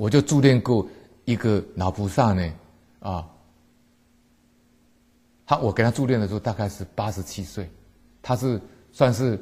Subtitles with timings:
[0.00, 0.88] 我就助念过
[1.26, 2.52] 一个老菩萨呢，
[3.00, 3.28] 啊，
[5.44, 7.68] 他我给他助念的时候大概是八十七岁，
[8.22, 8.58] 他是
[8.92, 9.38] 算是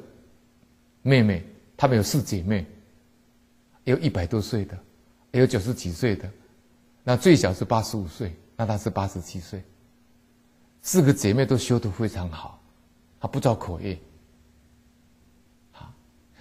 [1.02, 2.66] 妹妹，他们有四姐妹，
[3.84, 4.76] 有一百多岁的，
[5.30, 6.28] 也有九十几岁的，
[7.04, 9.62] 那最小是八十五岁，那他是八十七岁，
[10.82, 12.60] 四个姐妹都修得非常好，
[13.20, 13.96] 他不造口业。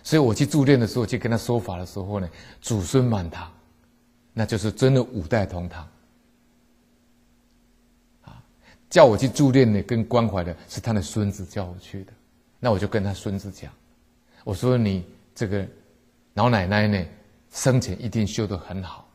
[0.01, 2.27] 所以我去助念的时候，去跟他说法的时候呢，
[2.61, 3.51] 祖孙满堂，
[4.37, 5.83] 那就是真的五代同堂。
[8.21, 8.43] 啊，
[8.87, 12.13] 叫我去助念呢，跟关怀的是他的孙子叫我去的，
[12.59, 13.73] 那我就跟他孙子讲，
[14.43, 15.03] 我说你
[15.33, 15.67] 这个
[16.35, 17.03] 老奶奶呢，
[17.49, 19.09] 生前一定修得很好，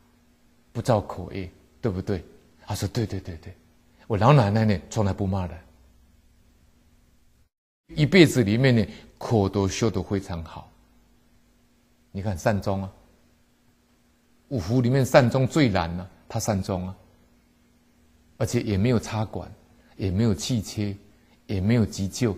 [0.73, 2.21] 不造口业，对不对？
[2.65, 3.55] 他说对对对对，
[4.07, 5.57] 我老奶奶呢从来不骂人，
[7.95, 8.85] 一辈子里面呢
[9.17, 10.69] 口都修得非常好。
[12.11, 12.91] 你看善终啊，
[14.53, 16.95] 五福里面善终最难了，他善终啊，
[18.37, 19.51] 而且也没有插管，
[19.97, 20.95] 也没有气切，
[21.47, 22.37] 也没有急救，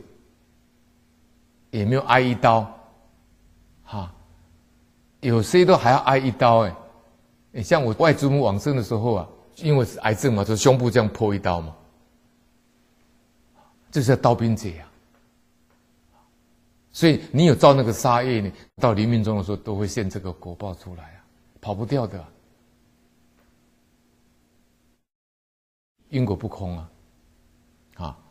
[1.72, 2.74] 也没有挨一刀，
[3.84, 4.14] 哈，
[5.20, 6.74] 有些都还要挨一刀哎，
[7.52, 9.28] 你像我外祖母往生的时候啊，
[9.58, 11.76] 因为是癌症嘛，就胸部这样剖一刀嘛，
[13.92, 14.88] 这是刀兵劫啊。
[16.94, 21.25] 所以你有造那个杀业呢，到临命终的时候都会现这个果报出来啊，
[21.66, 22.24] 跑不掉的。
[26.10, 26.92] 因果不空啊，
[27.96, 28.25] 啊。